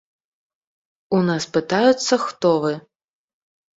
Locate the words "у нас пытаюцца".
1.19-2.13